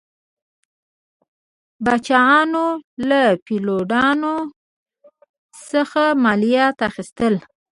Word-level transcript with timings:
پاچاهانو 1.85 2.65
له 3.09 3.21
فیوډالانو 3.43 4.33
څخه 5.71 6.03
مالیات 6.23 6.77
اخیستل. 6.89 7.33